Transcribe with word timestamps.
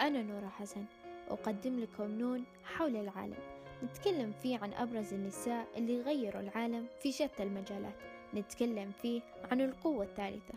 أنا 0.00 0.22
نورة 0.22 0.48
حسن. 0.48 0.84
أقدم 1.30 1.80
لكم 1.80 2.18
نون 2.18 2.44
حول 2.64 2.96
العالم. 2.96 3.38
نتكلم 3.84 4.32
فيه 4.42 4.58
عن 4.58 4.72
أبرز 4.72 5.12
النساء 5.14 5.66
اللي 5.76 6.02
غيروا 6.02 6.42
العالم 6.42 6.86
في 7.02 7.12
شتى 7.12 7.42
المجالات. 7.42 7.94
نتكلم 8.34 8.92
فيه 9.02 9.20
عن 9.52 9.60
القوة 9.60 10.04
الثالثة 10.04 10.54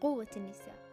قوة 0.00 0.26
النساء. 0.36 0.84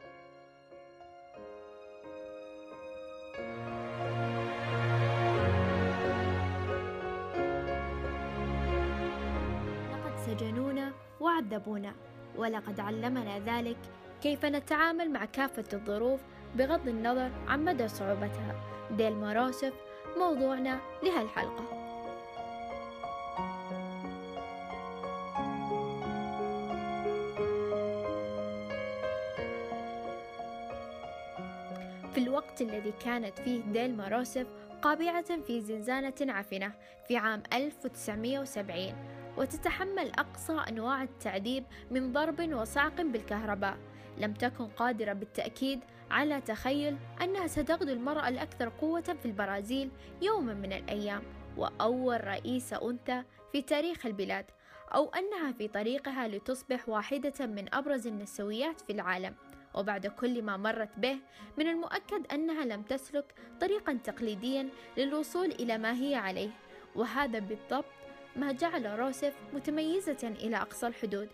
لقد 9.91 10.17
سجنونا 10.17 10.93
وعذبونا 11.19 11.93
ولقد 12.37 12.79
علمنا 12.79 13.39
ذلك 13.39 13.77
كيف 14.21 14.45
نتعامل 14.45 15.11
مع 15.11 15.25
كافة 15.25 15.65
الظروف 15.73 16.21
بغض 16.55 16.87
النظر 16.87 17.31
عن 17.47 17.65
مدى 17.65 17.87
صعوبتها. 17.87 18.55
ديل 18.91 19.15
ماروسف 19.15 19.73
موضوعنا 20.17 20.79
لهالحلقة. 21.03 21.81
في 32.13 32.17
الوقت 32.17 32.61
الذي 32.61 32.93
كانت 33.05 33.39
فيه 33.39 33.61
ديل 33.61 33.97
ماروسف 33.97 34.47
قابعة 34.81 35.41
في 35.47 35.61
زنزانة 35.61 36.13
عفنة 36.21 36.71
في 37.07 37.17
عام 37.17 37.43
1970 37.53 38.93
وتتحمل 39.37 40.11
أقصى 40.19 40.53
أنواع 40.69 41.03
التعذيب 41.03 41.63
من 41.91 42.13
ضرب 42.13 42.53
وصعق 42.53 43.01
بالكهرباء. 43.01 43.77
لم 44.21 44.33
تكن 44.33 44.67
قادرة 44.67 45.13
بالتأكيد 45.13 45.79
على 46.11 46.41
تخيل 46.41 46.97
أنها 47.21 47.47
ستغدو 47.47 47.93
المرأة 47.93 48.27
الأكثر 48.29 48.69
قوة 48.69 49.01
في 49.01 49.25
البرازيل 49.25 49.91
يوما 50.21 50.53
من 50.53 50.73
الأيام 50.73 51.23
وأول 51.57 52.27
رئيسة 52.27 52.89
أنثى 52.89 53.23
في 53.51 53.61
تاريخ 53.61 54.05
البلاد 54.05 54.45
أو 54.95 55.09
أنها 55.09 55.51
في 55.51 55.67
طريقها 55.67 56.27
لتصبح 56.27 56.89
واحدة 56.89 57.45
من 57.45 57.73
أبرز 57.73 58.07
النسويات 58.07 58.81
في 58.81 58.93
العالم. 58.93 59.35
وبعد 59.73 60.07
كل 60.07 60.41
ما 60.41 60.57
مرت 60.57 60.89
به 60.97 61.17
من 61.57 61.67
المؤكد 61.67 62.31
أنها 62.33 62.65
لم 62.65 62.81
تسلك 62.81 63.33
طريقا 63.61 63.93
تقليديا 63.93 64.69
للوصول 64.97 65.45
إلى 65.45 65.77
ما 65.77 65.93
هي 66.01 66.15
عليه. 66.15 66.49
وهذا 66.95 67.39
بالضبط 67.39 67.85
ما 68.35 68.51
جعل 68.51 68.99
روسيف 68.99 69.33
متميزة 69.53 70.35
إلى 70.43 70.57
أقصى 70.57 70.87
الحدود. 70.87 71.29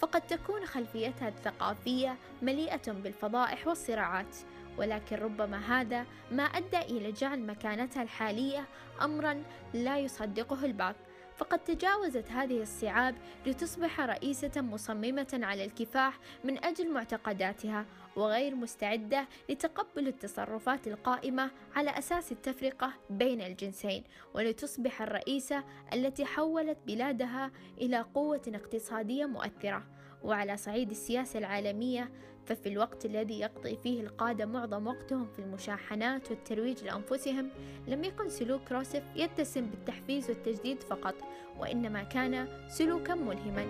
فقد 0.00 0.20
تكون 0.20 0.66
خلفيتها 0.66 1.28
الثقافية 1.28 2.16
مليئة 2.42 2.92
بالفضائح 2.92 3.66
والصراعات 3.66 4.36
ولكن 4.78 5.16
ربما 5.16 5.58
هذا 5.58 6.06
ما 6.30 6.42
أدى 6.42 6.78
إلى 6.78 7.12
جعل 7.12 7.46
مكانتها 7.46 8.02
الحالية 8.02 8.64
أمرا 9.02 9.42
لا 9.74 9.98
يصدقه 9.98 10.64
البعض. 10.64 10.94
فقد 11.40 11.58
تجاوزت 11.58 12.30
هذه 12.30 12.62
الصعاب 12.62 13.14
لتصبح 13.46 14.00
رئيسة 14.00 14.60
مصممة 14.60 15.40
على 15.42 15.64
الكفاح 15.64 16.18
من 16.44 16.64
أجل 16.64 16.92
معتقداتها 16.92 17.86
وغير 18.16 18.54
مستعدة 18.54 19.28
لتقبل 19.48 20.08
التصرفات 20.08 20.88
القائمة 20.88 21.50
على 21.74 21.90
أساس 21.98 22.32
التفرقة 22.32 22.92
بين 23.10 23.40
الجنسين 23.40 24.04
ولتصبح 24.34 25.02
الرئيسة 25.02 25.64
التي 25.92 26.24
حولت 26.24 26.78
بلادها 26.86 27.50
إلى 27.80 28.00
قوة 28.00 28.42
اقتصادية 28.48 29.26
مؤثرة. 29.26 29.82
وعلى 30.24 30.56
صعيد 30.56 30.90
السياسة 30.90 31.38
العالمية 31.38 32.10
ففي 32.46 32.68
الوقت 32.68 33.04
الذي 33.04 33.40
يقضي 33.40 33.76
فيه 33.76 34.00
القادة 34.00 34.46
معظم 34.46 34.86
وقتهم 34.86 35.26
في 35.26 35.38
المشاحنات 35.38 36.30
والترويج 36.30 36.84
لأنفسهم 36.84 37.50
لم 37.88 38.04
يكن 38.04 38.28
سلوك 38.28 38.72
روسف 38.72 39.02
يتسم 39.16 39.66
بالتحفيز 39.66 40.30
والتجديد 40.30 40.82
فقط 40.82 41.14
وإنما 41.58 42.02
كان 42.02 42.48
سلوكا 42.68 43.14
ملهما. 43.14 43.66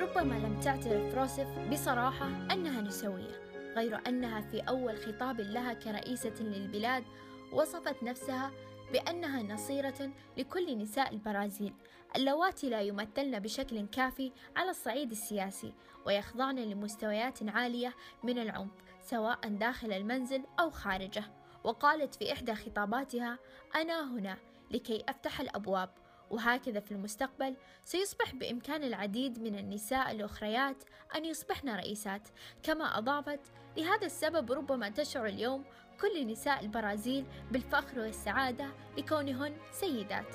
ربما 0.00 0.34
لم 0.34 0.60
تعترف 0.60 1.14
روسف 1.14 1.46
بصراحة 1.72 2.26
أنها 2.52 2.80
نسوية 2.80 3.40
غير 3.76 4.00
أنها 4.08 4.40
في 4.40 4.60
أول 4.60 4.96
خطاب 4.96 5.40
لها 5.40 5.72
كرئيسة 5.72 6.34
للبلاد 6.40 7.04
وصفت 7.52 8.02
نفسها 8.02 8.50
بأنها 8.92 9.42
نصيرة 9.42 10.10
لكل 10.36 10.78
نساء 10.78 11.12
البرازيل. 11.12 11.74
اللواتي 12.16 12.70
لا 12.70 12.80
يمثلن 12.80 13.38
بشكل 13.38 13.86
كافي 13.86 14.32
على 14.56 14.70
الصعيد 14.70 15.10
السياسي 15.10 15.72
ويخضعن 16.06 16.56
لمستويات 16.58 17.38
عالية 17.48 17.94
من 18.22 18.38
العنف 18.38 18.70
سواء 19.00 19.48
داخل 19.48 19.92
المنزل 19.92 20.44
أو 20.60 20.70
خارجه. 20.70 21.24
وقالت 21.64 22.14
في 22.14 22.32
إحدى 22.32 22.54
خطاباتها 22.54 23.38
أنا 23.74 24.14
هنا 24.14 24.36
لكي 24.70 25.04
أفتح 25.08 25.40
الأبواب 25.40 25.90
وهكذا 26.30 26.80
في 26.80 26.92
المستقبل 26.92 27.56
سيصبح 27.84 28.34
بإمكان 28.34 28.84
العديد 28.84 29.42
من 29.42 29.58
النساء 29.58 30.10
الأخريات 30.10 30.76
أن 31.16 31.24
يصبحن 31.24 31.68
رئيسات. 31.68 32.28
كما 32.62 32.98
أضافت 32.98 33.40
لهذا 33.76 34.06
السبب 34.06 34.52
ربما 34.52 34.88
تشعر 34.88 35.26
اليوم 35.26 35.64
كل 36.00 36.26
نساء 36.26 36.64
البرازيل 36.64 37.24
بالفخر 37.50 37.98
والسعادة 37.98 38.66
لكونهن 38.98 39.52
سيدات. 39.72 40.34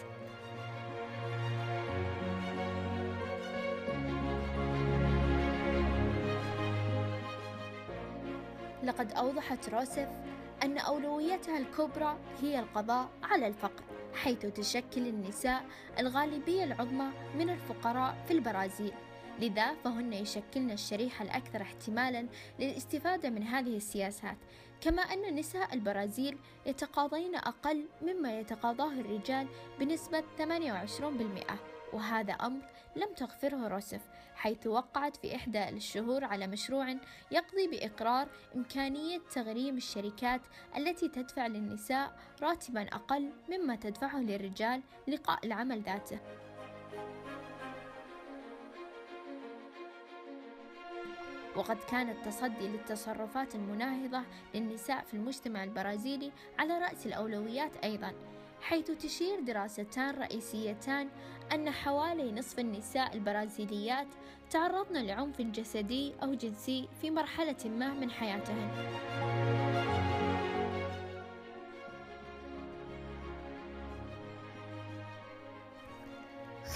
لقد 8.83 9.11
أوضحت 9.11 9.69
روسف 9.69 10.07
أن 10.63 10.77
أولويتها 10.77 11.57
الكبرى 11.57 12.17
هي 12.41 12.59
القضاء 12.59 13.09
على 13.23 13.47
الفقر 13.47 13.83
حيث 14.13 14.45
تشكل 14.45 15.07
النساء 15.07 15.65
الغالبية 15.99 16.63
العظمى 16.63 17.09
من 17.35 17.49
الفقراء 17.49 18.17
في 18.27 18.33
البرازيل. 18.33 18.93
لذا 19.39 19.73
فهن 19.73 20.13
يشكلن 20.13 20.71
الشريحة 20.71 21.25
الأكثر 21.25 21.61
احتمالا 21.61 22.27
للاستفادة 22.59 23.29
من 23.29 23.43
هذه 23.43 23.77
السياسات. 23.77 24.37
كما 24.81 25.01
أن 25.01 25.35
نساء 25.35 25.73
البرازيل 25.73 26.37
يتقاضين 26.65 27.35
أقل 27.35 27.85
مما 28.01 28.39
يتقاضاه 28.39 28.93
الرجال 28.93 29.47
بنسبة 29.79 30.23
28% 30.37 31.71
وهذا 31.93 32.33
أمر 32.33 32.61
لم 32.95 33.13
تغفره 33.13 33.67
روسف 33.67 34.01
حيث 34.35 34.67
وقعت 34.67 35.15
في 35.17 35.35
إحدى 35.35 35.69
الشهور 35.69 36.23
على 36.23 36.47
مشروع 36.47 36.95
يقضي 37.31 37.67
بإقرار 37.67 38.27
إمكانية 38.55 39.21
تغريم 39.31 39.77
الشركات 39.77 40.41
التي 40.77 41.07
تدفع 41.09 41.47
للنساء 41.47 42.19
راتبا 42.41 42.81
أقل 42.81 43.31
مما 43.49 43.75
تدفعه 43.75 44.19
للرجال 44.19 44.81
لقاء 45.07 45.45
العمل 45.45 45.81
ذاته. 45.81 46.19
وقد 51.55 51.77
كان 51.89 52.09
التصدي 52.09 52.67
للتصرفات 52.67 53.55
المناهضة 53.55 54.21
للنساء 54.55 55.03
في 55.03 55.13
المجتمع 55.13 55.63
البرازيلي 55.63 56.31
على 56.59 56.77
رأس 56.77 57.05
الأولويات 57.05 57.77
أيضا 57.83 58.13
حيث 58.61 58.91
تشير 58.91 59.39
دراستان 59.39 60.15
رئيسيتان 60.15 61.09
أن 61.53 61.71
حوالي 61.71 62.31
نصف 62.31 62.59
النساء 62.59 63.13
البرازيليات 63.13 64.07
تعرضن 64.49 64.97
لعنف 64.97 65.41
جسدي 65.41 66.13
أو 66.23 66.33
جنسي 66.33 66.87
في 67.01 67.11
مرحلة 67.11 67.65
ما 67.65 67.93
من 67.93 68.11
حياتهن. 68.11 68.69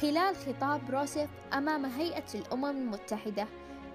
خلال 0.01 0.35
خطاب 0.35 0.81
روسيف 0.89 1.29
أمام 1.53 1.85
هيئة 1.85 2.33
الأمم 2.35 2.65
المتحدة 2.65 3.47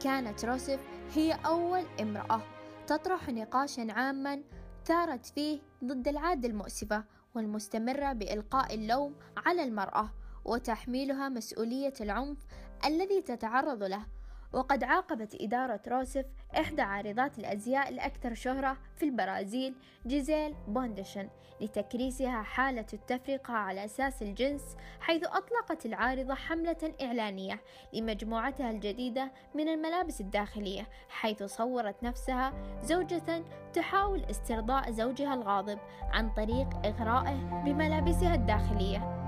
كانت 0.02 0.44
روسيف 0.44 0.80
هي 1.14 1.32
أول 1.46 1.84
امرأة 2.00 2.42
تطرح 2.86 3.28
نقاشا 3.28 3.92
عاما 3.92 4.42
ثارت 4.84 5.26
فيه 5.26 5.60
ضد 5.84 6.08
العادة 6.08 6.48
المؤسفة 6.48 7.04
والمستمرة 7.34 8.12
بإلقاء 8.12 8.74
اللوم 8.74 9.14
على 9.36 9.62
المرأة 9.62 10.10
وتحميلها 10.44 11.28
مسؤولية 11.28 11.92
العنف 12.00 12.38
الذي 12.84 13.22
تتعرض 13.22 13.82
له 13.82 14.06
وقد 14.52 14.84
عاقبت 14.84 15.36
إدارة 15.40 15.80
روسيف 15.88 16.26
إحدى 16.56 16.82
عارضات 16.82 17.38
الأزياء 17.38 17.88
الأكثر 17.88 18.34
شهرة 18.34 18.76
في 18.96 19.04
البرازيل 19.04 19.74
جيزيل 20.06 20.54
بوندشن 20.68 21.28
لتكريسها 21.60 22.42
حالة 22.42 22.86
التفرقة 22.92 23.54
على 23.54 23.84
أساس 23.84 24.22
الجنس 24.22 24.76
حيث 25.00 25.24
أطلقت 25.26 25.86
العارضة 25.86 26.34
حملة 26.34 26.94
إعلانية 27.02 27.60
لمجموعتها 27.92 28.70
الجديدة 28.70 29.32
من 29.54 29.68
الملابس 29.68 30.20
الداخلية 30.20 30.88
حيث 31.08 31.42
صورت 31.42 32.02
نفسها 32.02 32.52
زوجة 32.82 33.44
تحاول 33.72 34.24
استرضاء 34.24 34.90
زوجها 34.90 35.34
الغاضب 35.34 35.78
عن 36.12 36.30
طريق 36.30 36.68
إغرائه 36.86 37.62
بملابسها 37.64 38.34
الداخلية. 38.34 39.19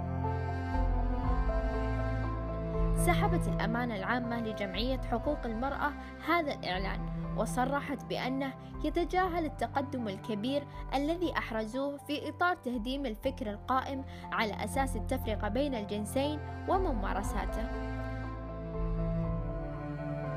سحبت 3.06 3.48
الأمانة 3.48 3.96
العامة 3.96 4.40
لجمعية 4.40 5.00
حقوق 5.10 5.38
المرأة 5.44 5.92
هذا 6.28 6.54
الإعلان 6.54 7.00
وصرحت 7.36 8.04
بأنه 8.04 8.52
يتجاهل 8.84 9.44
التقدم 9.44 10.08
الكبير 10.08 10.62
الذي 10.94 11.32
أحرزوه 11.38 11.96
في 11.96 12.28
إطار 12.28 12.56
تهديم 12.56 13.06
الفكر 13.06 13.50
القائم 13.50 14.04
على 14.32 14.64
أساس 14.64 14.96
التفرقة 14.96 15.48
بين 15.48 15.74
الجنسين 15.74 16.38
وممارساته. 16.68 17.66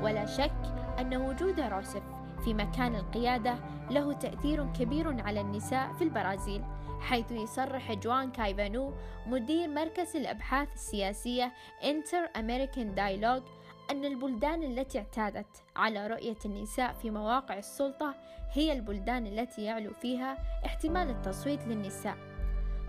ولا 0.02 0.26
شك 0.26 0.74
أن 1.00 1.16
وجود 1.16 1.60
روسيف 1.60 2.02
في 2.44 2.54
مكان 2.54 2.94
القيادة 2.94 3.54
له 3.90 4.12
تأثير 4.12 4.66
كبير 4.72 5.22
على 5.22 5.40
النساء 5.40 5.92
في 5.92 6.04
البرازيل 6.04 6.64
حيث 7.00 7.32
يصرح 7.32 7.92
جوان 7.92 8.30
كايفانو 8.32 8.92
مدير 9.26 9.68
مركز 9.68 10.16
الأبحاث 10.16 10.74
السياسية 10.74 11.52
Inter-American 11.84 12.94
Dialogue 12.94 13.42
أن 13.90 14.04
البلدان 14.04 14.62
التي 14.62 14.98
اعتادت 14.98 15.64
على 15.76 16.06
رؤية 16.06 16.38
النساء 16.44 16.92
في 16.92 17.10
مواقع 17.10 17.58
السلطة 17.58 18.14
هي 18.52 18.72
البلدان 18.72 19.26
التي 19.26 19.64
يعلو 19.64 19.92
فيها 19.92 20.38
احتمال 20.66 21.10
التصويت 21.10 21.66
للنساء. 21.66 22.16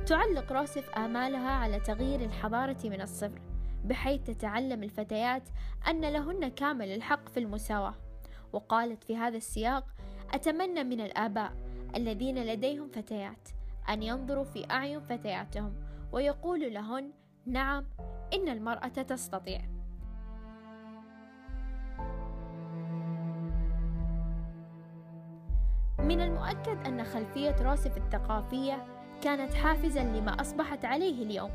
تعلق 0.05 0.51
روسف 0.51 0.89
آمالها 0.89 1.49
على 1.49 1.79
تغيير 1.79 2.21
الحضارة 2.21 2.77
من 2.83 3.01
الصفر، 3.01 3.41
بحيث 3.85 4.23
تتعلم 4.23 4.83
الفتيات 4.83 5.43
أن 5.87 6.01
لهن 6.01 6.47
كامل 6.47 6.91
الحق 6.91 7.29
في 7.29 7.39
المساواة. 7.39 7.95
وقالت 8.53 9.03
في 9.03 9.17
هذا 9.17 9.37
السياق: 9.37 9.85
أتمنى 10.33 10.83
من 10.83 11.01
الآباء 11.01 11.53
الذين 11.95 12.45
لديهم 12.45 12.89
فتيات 12.89 13.49
أن 13.89 14.03
ينظروا 14.03 14.43
في 14.43 14.71
أعين 14.71 14.99
فتياتهم 14.99 15.73
ويقولوا 16.11 16.69
لهن: 16.69 17.11
نعم، 17.45 17.85
إن 18.33 18.49
المرأة 18.49 18.87
تستطيع. 18.87 19.61
من 25.99 26.21
المؤكد 26.21 26.87
أن 26.87 27.03
خلفية 27.03 27.55
روسف 27.61 27.97
الثقافية 27.97 28.85
كانت 29.21 29.53
حافزا 29.53 30.03
لما 30.03 30.41
أصبحت 30.41 30.85
عليه 30.85 31.23
اليوم 31.23 31.51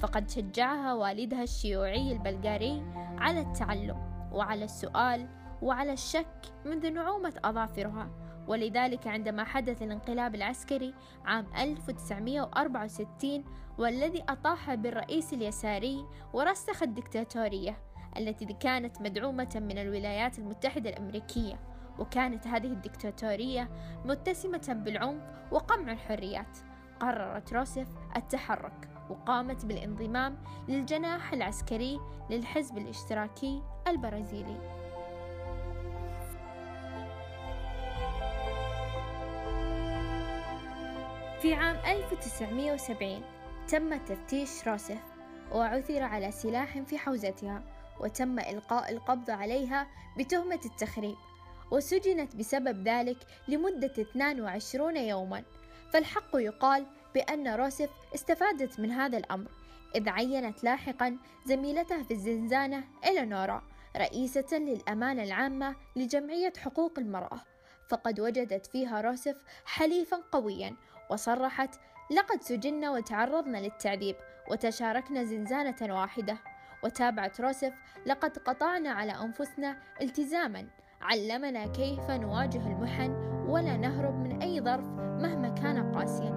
فقد 0.00 0.30
شجعها 0.30 0.94
والدها 0.94 1.42
الشيوعي 1.42 2.12
البلغاري 2.12 2.82
على 3.18 3.40
التعلم 3.40 4.28
وعلى 4.32 4.64
السؤال 4.64 5.28
وعلى 5.62 5.92
الشك 5.92 6.52
منذ 6.64 6.90
نعومة 6.92 7.34
أظافرها 7.44 8.10
ولذلك 8.48 9.06
عندما 9.06 9.44
حدث 9.44 9.82
الانقلاب 9.82 10.34
العسكري 10.34 10.94
عام 11.24 11.46
1964 11.58 13.44
والذي 13.78 14.24
أطاح 14.28 14.74
بالرئيس 14.74 15.32
اليساري 15.32 16.06
ورسخ 16.32 16.82
الدكتاتورية 16.82 17.78
التي 18.16 18.46
كانت 18.46 19.00
مدعومة 19.02 19.52
من 19.54 19.78
الولايات 19.78 20.38
المتحدة 20.38 20.90
الأمريكية 20.90 21.60
وكانت 21.98 22.46
هذه 22.46 22.66
الدكتاتورية 22.66 23.70
متسمة 24.04 24.80
بالعنف 24.84 25.22
وقمع 25.52 25.92
الحريات. 25.92 26.58
قررت 27.00 27.52
روسيف 27.52 27.88
التحرك 28.16 28.88
وقامت 29.10 29.66
بالانضمام 29.66 30.36
للجناح 30.68 31.32
العسكري 31.32 32.00
للحزب 32.30 32.78
الاشتراكي 32.78 33.62
البرازيلي. 33.88 34.83
في 41.44 41.54
عام 41.54 41.76
1970 41.76 43.22
تم 43.68 43.96
تفتيش 43.96 44.68
روسيف 44.68 44.98
وعثر 45.52 46.02
على 46.02 46.30
سلاح 46.30 46.78
في 46.78 46.98
حوزتها 46.98 47.62
وتم 48.00 48.38
إلقاء 48.38 48.92
القبض 48.92 49.30
عليها 49.30 49.86
بتهمة 50.18 50.60
التخريب 50.64 51.16
وسجنت 51.70 52.36
بسبب 52.36 52.88
ذلك 52.88 53.16
لمدة 53.48 53.92
22 53.98 54.96
يوما. 54.96 55.42
فالحق 55.92 56.30
يقال 56.34 56.86
بأن 57.14 57.48
روسف 57.48 57.90
استفادت 58.14 58.80
من 58.80 58.90
هذا 58.90 59.18
الأمر 59.18 59.50
إذ 59.94 60.08
عينت 60.08 60.64
لاحقا 60.64 61.16
زميلتها 61.46 62.02
في 62.02 62.10
الزنزانة 62.10 62.84
إلينورا 63.06 63.62
رئيسة 63.96 64.58
للأمانة 64.58 65.22
العامة 65.22 65.76
لجمعية 65.96 66.52
حقوق 66.58 66.98
المرأة. 66.98 67.40
فقد 67.88 68.20
وجدت 68.20 68.66
فيها 68.66 69.00
روسف 69.00 69.36
حليفا 69.64 70.16
قويا 70.32 70.76
وصرحت 71.10 71.74
لقد 72.10 72.42
سجنا 72.42 72.90
وتعرضنا 72.90 73.58
للتعذيب 73.58 74.16
وتشاركنا 74.50 75.24
زنزانة 75.24 75.76
واحدة. 75.82 76.38
وتابعت 76.84 77.40
روسف 77.40 77.72
لقد 78.06 78.38
قطعنا 78.38 78.90
على 78.90 79.12
أنفسنا 79.12 79.76
التزاما 80.02 80.66
علمنا 81.00 81.66
كيف 81.66 82.10
نواجه 82.10 82.66
المحن 82.66 83.10
ولا 83.48 83.76
نهرب 83.76 84.14
من 84.14 84.42
أي 84.42 84.60
ظرف 84.60 84.86
مهما 84.98 85.48
كان 85.48 85.92
قاسيا. 85.92 86.30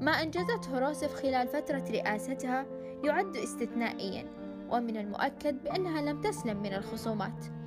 ما 0.00 0.12
أنجزته 0.12 0.78
روسف 0.78 1.14
خلال 1.14 1.48
فترة 1.48 1.84
رئاستها 1.90 2.66
يعد 3.04 3.36
استثنائيا 3.36 4.24
ومن 4.70 4.96
المؤكد 4.96 5.62
بأنها 5.62 6.02
لم 6.02 6.20
تسلم 6.20 6.62
من 6.62 6.74
الخصومات. 6.74 7.59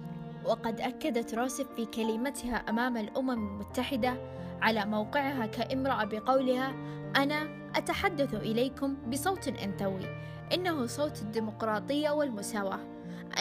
وقد 0.46 0.82
أكدت 0.82 1.34
روسف 1.34 1.74
في 1.76 1.86
كلمتها 1.86 2.56
أمام 2.56 2.98
الأمم 2.98 3.32
المتحدة 3.32 4.18
على 4.62 4.86
موقعها 4.86 5.46
كامرأة 5.46 6.04
بقولها 6.04 6.74
أنا 7.16 7.48
أتحدث 7.76 8.34
إليكم 8.34 8.96
بصوت 9.08 9.48
أنثوي 9.48 10.06
إنه 10.54 10.86
صوت 10.86 11.22
الديمقراطية 11.22 12.10
والمساواة. 12.10 12.80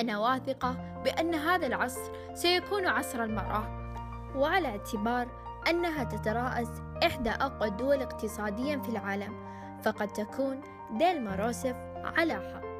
أنا 0.00 0.18
واثقة 0.18 1.00
بأن 1.04 1.34
هذا 1.34 1.66
العصر 1.66 2.12
سيكون 2.34 2.86
عصر 2.86 3.24
المرأة 3.24 3.82
وعلى 4.36 4.68
اعتبار 4.68 5.28
أنها 5.70 6.04
تترأس 6.04 6.68
إحدى 7.06 7.30
أقوى 7.30 7.68
الدول 7.68 8.02
اقتصاديا 8.02 8.78
في 8.78 8.88
العالم 8.88 9.34
فقد 9.82 10.08
تكون 10.08 10.60
ديلما 10.90 11.36
روسف 11.36 11.76
على 11.96 12.34
حق. 12.34 12.71